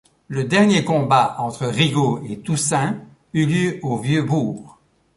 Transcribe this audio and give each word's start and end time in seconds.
Le 0.29 0.45
dernier 0.45 0.83
combat 0.83 1.35
entre 1.37 1.67
Rigaud 1.67 2.21
et 2.27 2.39
Toussaint 2.39 2.97
eut 3.35 3.45
lieu 3.45 3.79
au 3.83 3.99
vieux 3.99 4.23
bourg. 4.23 4.79